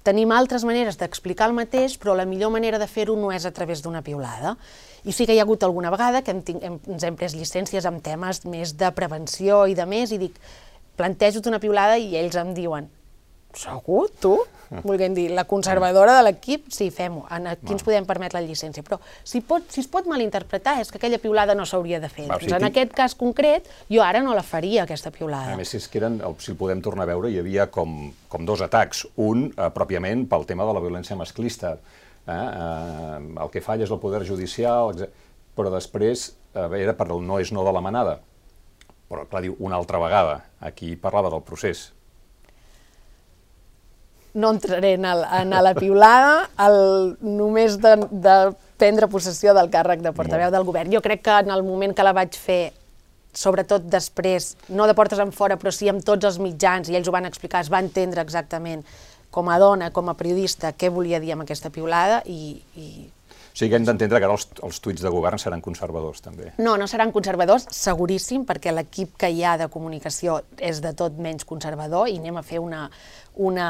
[0.08, 3.50] Tenim altres maneres d'explicar el mateix, però la millor manera de fer-ho no és a
[3.52, 4.54] través d'una piulada.
[5.04, 7.84] I sí que hi ha hagut alguna vegada que hem, hem, ens hem pres llicències
[7.84, 10.38] amb temes més de prevenció i de més, i dic,
[10.96, 12.88] plantejo una piulada i ells em diuen,
[13.58, 14.38] segur, tu?
[14.84, 18.98] volguem dir, la conservadora de l'equip, sí, fem-ho, aquí ens podem permetre la llicència, però
[19.24, 22.26] si, pot, si es pot malinterpretar és que aquella piulada no s'hauria de fer.
[22.28, 22.70] Va, doncs en tinc...
[22.70, 25.54] aquest cas concret, jo ara no la faria, aquesta piulada.
[25.54, 28.10] A més, si, és que eren, si el podem tornar a veure, hi havia com,
[28.28, 29.06] com dos atacs.
[29.24, 31.78] Un, eh, pròpiament, pel tema de la violència masclista.
[32.28, 32.36] Eh?
[32.36, 34.92] Eh, el que falla és el poder judicial,
[35.56, 38.18] però després eh, era per el no és no de la manada.
[39.08, 40.42] Però, clar, diu, una altra vegada.
[40.60, 41.88] Aquí parlava del procés
[44.34, 48.36] no entraré en, el, en la piulada, el, només de, de
[48.78, 50.92] prendre possessió del càrrec de portaveu del govern.
[50.92, 52.72] Jo crec que en el moment que la vaig fer,
[53.34, 57.08] sobretot després, no de portes en fora, però sí amb tots els mitjans, i ells
[57.08, 58.84] ho van explicar, es va entendre exactament
[59.30, 62.88] com a dona, com a periodista, què volia dir amb aquesta piulada i, i
[63.58, 66.52] sigui hem d'entendre que ara els, els tuits de govern seran conservadors, també.
[66.62, 71.18] No, no seran conservadors, seguríssim, perquè l'equip que hi ha de comunicació és de tot
[71.18, 72.86] menys conservador i anem a fer una,
[73.34, 73.68] una,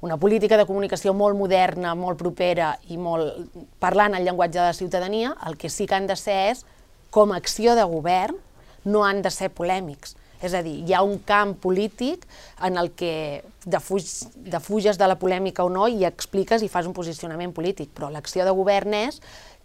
[0.00, 4.78] una política de comunicació molt moderna, molt propera i molt parlant el llenguatge de la
[4.78, 6.64] ciutadania, el que sí que han de ser és,
[7.10, 8.38] com a acció de govern,
[8.84, 10.16] no han de ser polèmics.
[10.40, 12.24] És a dir, hi ha un camp polític
[12.64, 14.08] en el que defuig,
[14.48, 18.46] defuges de la polèmica o no i expliques i fas un posicionament polític, però l'acció
[18.48, 19.20] de govern és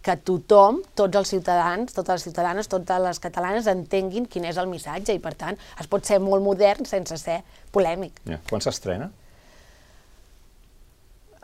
[0.06, 4.68] que tothom, tots els ciutadans, totes les ciutadanes, totes les catalanes entenguin quin és el
[4.70, 7.40] missatge i, per tant, es pot ser molt modern sense ser
[7.74, 8.20] polèmic.
[8.28, 8.38] Ja.
[8.46, 9.10] Quan s'estrena?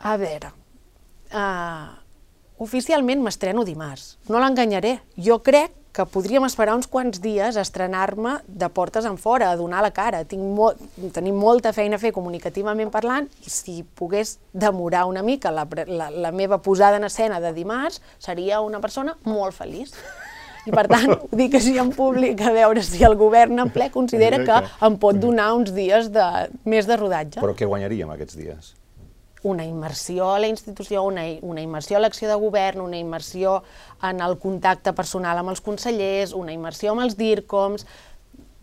[0.03, 0.51] A veure,
[1.35, 1.91] uh,
[2.63, 4.97] oficialment m'estreno dimarts, no l'enganyaré.
[5.19, 9.57] Jo crec que podríem esperar uns quants dies a estrenar-me de portes en fora, a
[9.59, 10.23] donar la cara.
[10.25, 10.71] Tinc mo
[11.13, 16.09] tenim molta feina a fer comunicativament parlant i si pogués demorar una mica la, la,
[16.09, 19.93] la meva posada en escena de dimarts, seria una persona molt feliç.
[20.65, 23.91] I per tant, ho dic així en públic a veure si el govern en ple
[23.93, 26.29] considera que em pot donar uns dies de,
[26.65, 27.43] més de rodatge.
[27.43, 28.73] Però què guanyaríem aquests dies?
[29.43, 33.61] Una immersió a la institució, una, una immersió a l'acció de govern, una immersió
[34.03, 37.85] en el contacte personal amb els consellers, una immersió amb els DIRCOMs,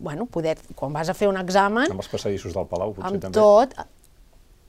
[0.01, 1.91] bueno, poder, quan vas a fer un examen...
[1.93, 3.37] Amb els passadissos del Palau, potser amb també.
[3.37, 3.77] Amb tot,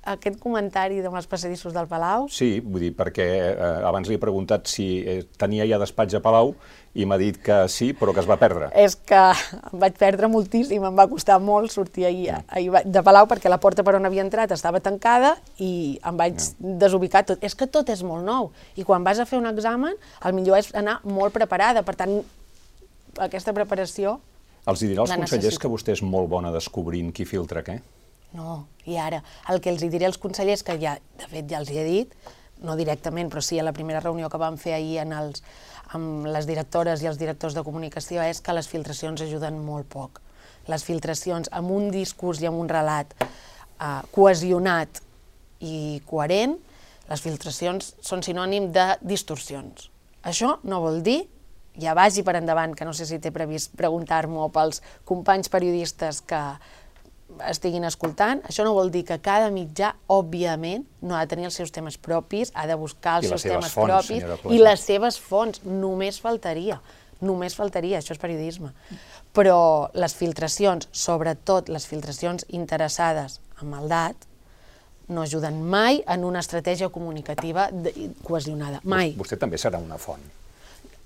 [0.02, 2.26] aquest comentari de els passadissos del Palau?
[2.32, 6.22] Sí, vull dir, perquè eh, abans li he preguntat si eh, tenia ja despatx a
[6.24, 6.54] Palau
[6.98, 8.68] i m'ha dit que sí, però que es va perdre.
[8.76, 12.50] És que em vaig perdre moltíssim, em va costar molt sortir ahir, mm.
[12.58, 16.36] ahir de Palau perquè la porta per on havia entrat estava tancada i em vaig
[16.40, 16.76] mm.
[16.82, 17.40] desubicar tot.
[17.44, 20.58] És que tot és molt nou i quan vas a fer un examen el millor
[20.58, 22.18] és anar molt preparada, per tant
[23.22, 24.18] aquesta preparació
[24.66, 25.62] Els hi dirà als consellers necessito.
[25.62, 27.80] que vostè és molt bona descobrint qui filtra què?
[28.32, 29.20] No, i ara,
[29.52, 31.84] el que els hi diré als consellers, que ja, de fet, ja els hi he
[31.84, 32.14] dit,
[32.64, 35.42] no directament, però sí a la primera reunió que vam fer ahir en els,
[35.92, 40.22] amb les directores i els directors de comunicació, és que les filtracions ajuden molt poc.
[40.70, 45.02] Les filtracions amb un discurs i amb un relat eh, cohesionat
[45.60, 46.56] i coherent,
[47.10, 49.90] les filtracions són sinònim de distorsions.
[50.22, 51.18] Això no vol dir,
[51.82, 56.40] ja vagi per endavant, que no sé si té previst preguntar-m'ho pels companys periodistes que
[57.48, 61.56] estiguin escoltant, això no vol dir que cada mitjà, òbviament, no ha de tenir els
[61.58, 65.18] seus temes propis, ha de buscar els I seus temes fonts, propis i les seves
[65.20, 65.62] fonts.
[65.64, 66.80] Només faltaria.
[67.22, 68.72] Només faltaria, això és periodisme.
[69.32, 74.28] Però les filtracions, sobretot les filtracions interessades en maldat,
[75.08, 77.68] no ajuden mai en una estratègia comunicativa
[78.24, 78.80] cohesionada.
[78.84, 79.14] Mai.
[79.18, 80.41] Vostè també serà una font.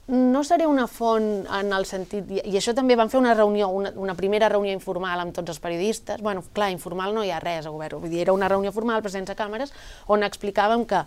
[0.07, 2.29] No seré una font en el sentit...
[2.31, 5.51] I i això també vam fer una reunió, una, una primera reunió informal amb tots
[5.51, 6.23] els periodistes.
[6.23, 7.99] bueno, clar, informal no hi ha res a govern.
[8.01, 9.75] Vull dir, era una reunió formal, però sense càmeres,
[10.07, 11.03] on explicàvem que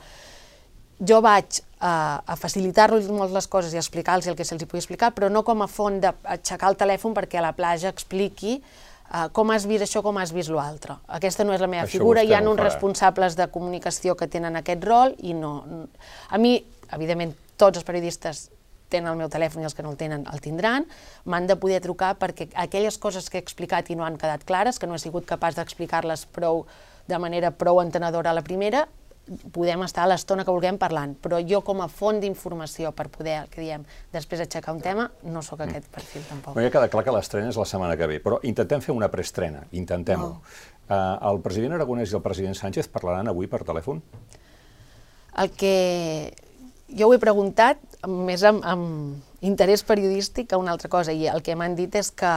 [0.99, 5.13] jo vaig a, a facilitar-los molt les coses i explicar-los el que se'ls pugui explicar,
[5.15, 9.55] però no com a font d'aixecar el telèfon perquè a la platja expliqui uh, com
[9.55, 10.99] has vist això, com has vist l'altre.
[11.07, 12.67] Aquesta no és la meva Això figura, hi ha uns farà.
[12.67, 15.55] responsables de comunicació que tenen aquest rol i no...
[16.29, 16.57] A mi,
[16.91, 18.49] evidentment, tots els periodistes
[18.89, 20.87] tenen el meu telèfon i els que no el tenen el tindran,
[21.25, 24.79] m'han de poder trucar perquè aquelles coses que he explicat i no han quedat clares,
[24.79, 26.65] que no he sigut capaç d'explicar-les prou
[27.09, 28.87] de manera prou entenedora a la primera,
[29.53, 33.35] podem estar a l'estona que vulguem parlant, però jo com a font d'informació per poder,
[33.43, 36.57] el que diem, després aixecar un tema, no sóc aquest perfil tampoc.
[36.57, 39.09] No, ja queda clar que l'estrena és la setmana que ve, però intentem fer una
[39.13, 40.33] preestrena, intentem-ho.
[40.33, 40.59] No.
[40.89, 44.01] Uh, el president Aragonès i el president Sánchez parlaran avui per telèfon?
[45.37, 45.75] El que
[46.97, 51.41] jo ho he preguntat més amb, amb interès periodístic que una altra cosa, i el
[51.45, 52.31] que m'han dit és que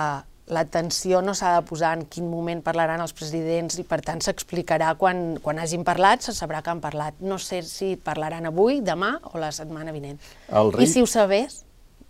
[0.53, 4.91] l'atenció no s'ha de posar en quin moment parlaran els presidents i per tant s'explicarà
[5.01, 7.15] quan, quan hagin parlat, se sabrà que han parlat.
[7.25, 10.19] No sé si parlaran avui, demà o la setmana vinent.
[10.51, 11.63] El rei- I si ho sabés,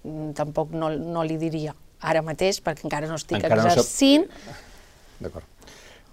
[0.02, 3.78] mm, tampoc no, no li diria ara mateix perquè encara no estic Encara no sap-
[3.78, 4.26] exercint.
[5.20, 5.44] D'acord.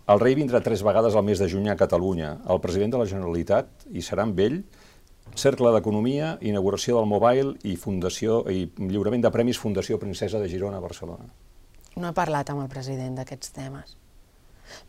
[0.09, 2.35] El rei vindrà tres vegades al mes de juny a Catalunya.
[2.49, 4.59] El president de la Generalitat hi serà amb ell,
[5.35, 10.77] Cercle d'Economia, inauguració del Mobile i fundació i lliurament de premis Fundació Princesa de Girona
[10.77, 11.29] a Barcelona.
[11.99, 13.95] No he parlat amb el president d'aquests temes.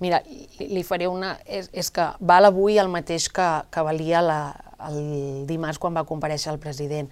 [0.00, 1.34] Mira, li, li faré una...
[1.46, 4.40] És, és que val avui el mateix que, que valia la,
[4.88, 7.10] el dimarts quan va compareixer el president.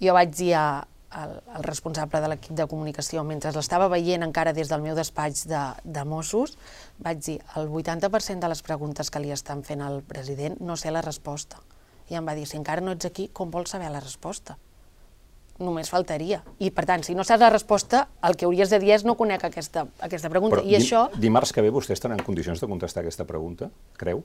[0.00, 4.84] Jo vaig dir al responsable de l'equip de comunicació, mentre l'estava veient encara des del
[4.84, 6.56] meu despatx de, de Mossos,
[7.02, 10.94] vaig dir, el 80% de les preguntes que li estan fent al president no sé
[10.94, 11.58] la resposta.
[12.10, 14.56] I em va dir, si encara no ets aquí, com vols saber la resposta?
[15.60, 16.40] Només faltaria.
[16.58, 19.14] I, per tant, si no saps la resposta, el que hauries de dir és no
[19.18, 20.62] conec aquesta, aquesta pregunta.
[20.64, 23.68] I dim- això, dimarts que ve vostè estarà en condicions de contestar aquesta pregunta,
[24.00, 24.22] creu?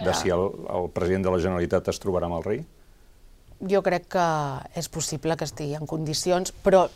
[0.00, 2.60] De si el, el president de la Generalitat es trobarà amb el rei?
[3.60, 4.22] jo crec que
[4.80, 6.86] és possible que estigui en condicions, però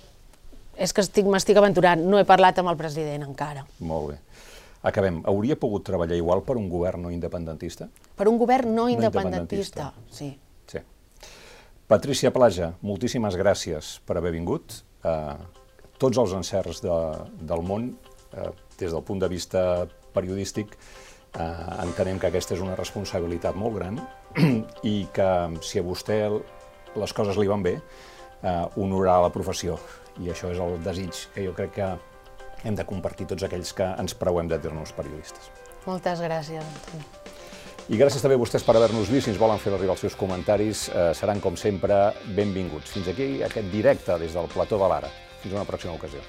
[0.80, 2.00] és que estic, m'estic aventurant.
[2.08, 3.66] No he parlat amb el president encara.
[3.84, 4.16] Molt bé.
[4.84, 5.22] Acabem.
[5.24, 7.88] Hauria pogut treballar igual per un govern no independentista?
[8.16, 9.90] Per un govern no, No independentista.
[9.90, 9.92] independentista.
[10.10, 10.38] Sí.
[10.68, 10.78] Sí.
[11.88, 14.82] Patricia Plaja, moltíssimes gràcies per haver vingut.
[15.04, 15.40] Uh,
[16.00, 16.98] tots els encerts de,
[17.48, 17.90] del món,
[18.36, 23.76] uh, des del punt de vista periodístic, uh, entenem que aquesta és una responsabilitat molt
[23.80, 24.00] gran
[24.94, 25.30] i que
[25.64, 26.20] si a vostè
[26.94, 29.78] les coses li van bé, uh, honorar la professió.
[30.20, 31.94] I això és el desig que jo crec que
[32.64, 35.50] hem de compartir tots aquells que ens preuem de dir-nos periodistes.
[35.84, 37.04] Moltes gràcies, Antoni.
[37.92, 39.26] I gràcies també a vostès per haver-nos vist.
[39.26, 42.96] Si ens volen fer arribar els seus comentaris, eh, seran, com sempre, benvinguts.
[42.96, 45.12] Fins aquí aquest directe des del plató de l'Ara.
[45.42, 46.24] Fins a una pròxima ocasió.